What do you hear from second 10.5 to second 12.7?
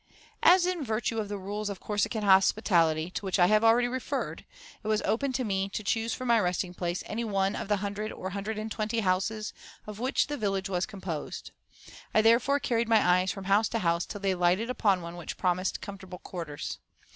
was composed, I therefore